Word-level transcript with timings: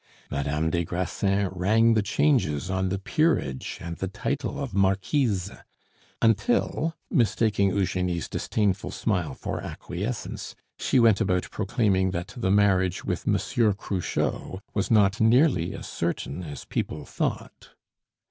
Madame 0.31 0.71
des 0.71 0.83
Grassins 0.83 1.47
rang 1.51 1.93
the 1.93 2.01
changes 2.01 2.71
on 2.71 2.89
the 2.89 2.97
peerage 2.97 3.77
and 3.79 3.97
the 3.97 4.07
title 4.07 4.59
of 4.59 4.73
marquise, 4.73 5.51
until, 6.23 6.95
mistaking 7.11 7.69
Eugenie's 7.69 8.27
disdainful 8.27 8.89
smile 8.89 9.35
for 9.35 9.61
acquiescence, 9.61 10.55
she 10.79 10.99
went 10.99 11.21
about 11.21 11.51
proclaiming 11.51 12.09
that 12.09 12.33
the 12.35 12.49
marriage 12.49 13.05
with 13.05 13.27
"Monsieur 13.27 13.73
Cruchot" 13.73 14.63
was 14.73 14.89
not 14.89 15.21
nearly 15.21 15.75
as 15.75 15.85
certain 15.87 16.41
as 16.41 16.65
people 16.65 17.05
thought. 17.05 17.75